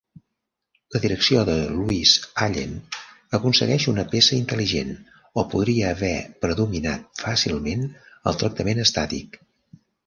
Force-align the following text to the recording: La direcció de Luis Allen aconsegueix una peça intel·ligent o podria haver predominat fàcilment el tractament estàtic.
La 0.93 1.01
direcció 1.01 1.41
de 1.49 1.57
Luis 1.73 2.13
Allen 2.45 2.73
aconsegueix 3.39 3.87
una 3.93 4.07
peça 4.15 4.35
intel·ligent 4.39 4.97
o 5.43 5.47
podria 5.53 5.93
haver 5.93 6.13
predominat 6.47 7.25
fàcilment 7.27 7.89
el 8.31 8.43
tractament 8.45 8.87
estàtic. 8.91 9.43